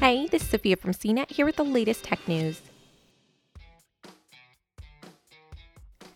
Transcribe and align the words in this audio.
Hey, 0.00 0.28
this 0.28 0.42
is 0.42 0.48
Sophia 0.48 0.76
from 0.76 0.92
CNET 0.92 1.32
here 1.32 1.44
with 1.44 1.56
the 1.56 1.64
latest 1.64 2.04
tech 2.04 2.20
news. 2.28 2.62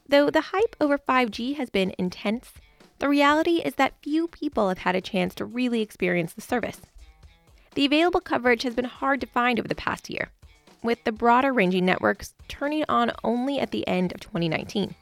Though 0.08 0.30
the 0.30 0.40
hype 0.40 0.76
over 0.80 0.96
5G 0.96 1.56
has 1.56 1.68
been 1.68 1.92
intense, 1.98 2.52
the 3.00 3.08
reality 3.08 3.56
is 3.56 3.74
that 3.74 4.00
few 4.00 4.28
people 4.28 4.68
have 4.68 4.78
had 4.78 4.94
a 4.94 5.00
chance 5.00 5.34
to 5.34 5.44
really 5.44 5.82
experience 5.82 6.32
the 6.32 6.40
service. 6.40 6.80
The 7.74 7.84
available 7.84 8.20
coverage 8.20 8.62
has 8.62 8.76
been 8.76 8.84
hard 8.84 9.20
to 9.20 9.26
find 9.26 9.58
over 9.58 9.66
the 9.66 9.74
past 9.74 10.08
year, 10.08 10.28
with 10.84 11.02
the 11.02 11.10
broader 11.10 11.52
ranging 11.52 11.84
networks 11.84 12.34
turning 12.46 12.84
on 12.88 13.10
only 13.24 13.58
at 13.58 13.72
the 13.72 13.86
end 13.88 14.12
of 14.12 14.20
2019. 14.20 14.94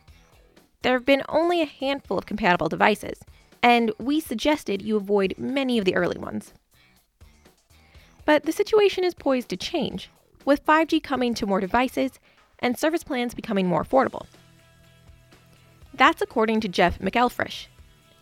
There 0.80 0.94
have 0.94 1.04
been 1.04 1.22
only 1.28 1.60
a 1.60 1.66
handful 1.66 2.16
of 2.16 2.24
compatible 2.24 2.70
devices, 2.70 3.20
and 3.62 3.92
we 3.98 4.20
suggested 4.20 4.80
you 4.80 4.96
avoid 4.96 5.34
many 5.36 5.76
of 5.76 5.84
the 5.84 5.96
early 5.96 6.16
ones. 6.18 6.54
But 8.24 8.44
the 8.44 8.52
situation 8.52 9.04
is 9.04 9.14
poised 9.14 9.48
to 9.48 9.56
change, 9.56 10.10
with 10.44 10.64
5G 10.64 11.02
coming 11.02 11.34
to 11.34 11.46
more 11.46 11.60
devices 11.60 12.12
and 12.58 12.78
service 12.78 13.04
plans 13.04 13.34
becoming 13.34 13.66
more 13.66 13.84
affordable. 13.84 14.26
That's 15.94 16.22
according 16.22 16.60
to 16.60 16.68
Jeff 16.68 16.98
McElfresh, 16.98 17.66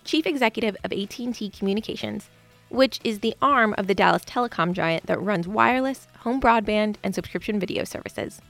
chief 0.04 0.26
executive 0.26 0.76
of 0.84 0.92
AT&T 0.92 1.50
Communications, 1.50 2.30
which 2.70 3.00
is 3.04 3.20
the 3.20 3.34
arm 3.40 3.74
of 3.78 3.86
the 3.86 3.94
Dallas 3.94 4.24
telecom 4.24 4.72
giant 4.72 5.06
that 5.06 5.20
runs 5.20 5.48
wireless, 5.48 6.06
home 6.18 6.40
broadband, 6.40 6.96
and 7.02 7.14
subscription 7.14 7.58
video 7.58 7.84
services. 7.84 8.40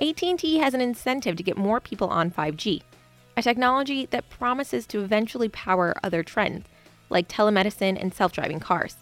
AT&T 0.00 0.58
has 0.58 0.74
an 0.74 0.80
incentive 0.80 1.36
to 1.36 1.42
get 1.42 1.56
more 1.56 1.80
people 1.80 2.08
on 2.08 2.30
5G, 2.30 2.82
a 3.36 3.42
technology 3.42 4.06
that 4.06 4.30
promises 4.30 4.86
to 4.86 5.02
eventually 5.02 5.48
power 5.48 5.94
other 6.02 6.22
trends 6.22 6.64
like 7.10 7.28
telemedicine 7.28 8.00
and 8.00 8.12
self-driving 8.12 8.60
cars. 8.60 8.96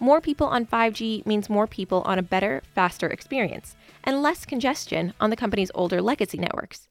More 0.00 0.20
people 0.20 0.46
on 0.46 0.66
5G 0.66 1.24
means 1.26 1.48
more 1.48 1.66
people 1.66 2.02
on 2.02 2.18
a 2.18 2.22
better, 2.22 2.62
faster 2.74 3.06
experience 3.08 3.76
and 4.04 4.22
less 4.22 4.44
congestion 4.44 5.14
on 5.20 5.30
the 5.30 5.36
company's 5.36 5.70
older 5.74 6.02
legacy 6.02 6.38
networks. 6.38 6.88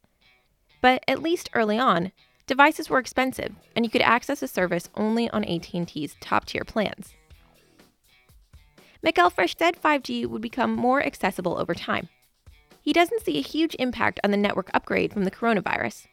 But 0.81 1.03
at 1.07 1.21
least 1.21 1.49
early 1.53 1.77
on, 1.77 2.11
devices 2.47 2.89
were 2.89 2.99
expensive 2.99 3.53
and 3.75 3.85
you 3.85 3.91
could 3.91 4.01
access 4.01 4.39
the 4.39 4.47
service 4.47 4.89
only 4.95 5.29
on 5.31 5.43
AT&T's 5.43 6.15
top-tier 6.21 6.63
plans. 6.63 7.13
McElfresh 9.05 9.57
said 9.57 9.81
5G 9.81 10.27
would 10.27 10.41
become 10.41 10.75
more 10.75 11.03
accessible 11.03 11.57
over 11.57 11.73
time 11.73 12.07
he 12.81 12.93
doesn't 12.93 13.23
see 13.23 13.37
a 13.37 13.41
huge 13.41 13.75
impact 13.77 14.19
on 14.23 14.31
the 14.31 14.37
network 14.37 14.71
upgrade 14.73 15.13
from 15.13 15.23
the 15.23 15.31
coronavirus, 15.31 16.07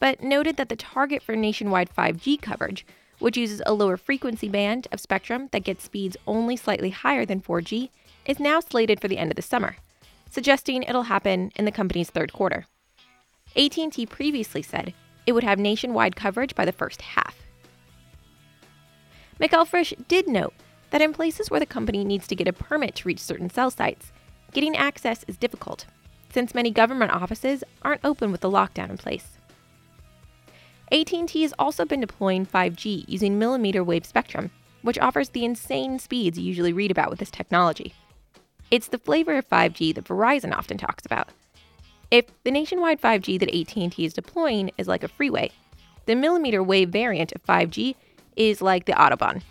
but 0.00 0.22
noted 0.22 0.56
that 0.56 0.68
the 0.68 0.76
target 0.76 1.22
for 1.22 1.36
nationwide 1.36 1.94
5G 1.94 2.40
coverage, 2.42 2.84
which 3.20 3.36
uses 3.36 3.62
a 3.64 3.72
lower 3.72 3.96
frequency 3.96 4.48
band 4.48 4.88
of 4.90 5.00
spectrum 5.00 5.48
that 5.52 5.64
gets 5.64 5.84
speeds 5.84 6.16
only 6.26 6.56
slightly 6.56 6.90
higher 6.90 7.24
than 7.24 7.40
4G, 7.40 7.90
is 8.26 8.40
now 8.40 8.60
slated 8.60 9.00
for 9.00 9.08
the 9.08 9.18
end 9.18 9.30
of 9.30 9.36
the 9.36 9.42
summer, 9.42 9.76
suggesting 10.28 10.82
it'll 10.82 11.04
happen 11.04 11.52
in 11.54 11.64
the 11.64 11.72
company's 11.72 12.10
third 12.10 12.32
quarter. 12.32 12.66
AT&T 13.56 14.06
previously 14.06 14.62
said 14.62 14.92
it 15.26 15.32
would 15.32 15.44
have 15.44 15.58
nationwide 15.58 16.16
coverage 16.16 16.54
by 16.54 16.64
the 16.64 16.72
first 16.72 17.02
half. 17.02 17.36
McElfresh 19.40 20.06
did 20.08 20.28
note 20.28 20.54
that 20.90 21.00
in 21.00 21.12
places 21.12 21.50
where 21.50 21.60
the 21.60 21.66
company 21.66 22.04
needs 22.04 22.26
to 22.26 22.36
get 22.36 22.48
a 22.48 22.52
permit 22.52 22.96
to 22.96 23.08
reach 23.08 23.20
certain 23.20 23.48
cell 23.48 23.70
sites, 23.70 24.12
getting 24.52 24.76
access 24.76 25.24
is 25.28 25.36
difficult 25.36 25.86
since 26.32 26.54
many 26.54 26.70
government 26.70 27.12
offices 27.12 27.64
aren't 27.82 28.04
open 28.04 28.30
with 28.30 28.40
the 28.40 28.50
lockdown 28.50 28.90
in 28.90 28.96
place. 28.96 29.39
AT&T 30.92 31.42
has 31.42 31.54
also 31.58 31.84
been 31.84 32.00
deploying 32.00 32.44
5G 32.44 33.04
using 33.06 33.38
millimeter 33.38 33.84
wave 33.84 34.04
spectrum, 34.04 34.50
which 34.82 34.98
offers 34.98 35.28
the 35.28 35.44
insane 35.44 35.98
speeds 35.98 36.38
you 36.38 36.44
usually 36.44 36.72
read 36.72 36.90
about 36.90 37.10
with 37.10 37.20
this 37.20 37.30
technology. 37.30 37.94
It's 38.70 38.88
the 38.88 38.98
flavor 38.98 39.36
of 39.36 39.48
5G 39.48 39.94
that 39.94 40.04
Verizon 40.04 40.52
often 40.52 40.78
talks 40.78 41.06
about. 41.06 41.28
If 42.10 42.26
the 42.42 42.50
nationwide 42.50 43.00
5G 43.00 43.38
that 43.38 43.54
AT&T 43.54 44.04
is 44.04 44.12
deploying 44.12 44.72
is 44.78 44.88
like 44.88 45.04
a 45.04 45.08
freeway, 45.08 45.52
the 46.06 46.16
millimeter 46.16 46.62
wave 46.62 46.88
variant 46.90 47.32
of 47.32 47.44
5G 47.44 47.94
is 48.34 48.60
like 48.60 48.86
the 48.86 48.92
Autobahn. 48.92 49.42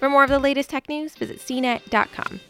For 0.00 0.10
more 0.10 0.24
of 0.24 0.30
the 0.30 0.38
latest 0.38 0.68
tech 0.68 0.86
news, 0.88 1.14
visit 1.14 1.38
cnet.com. 1.38 2.40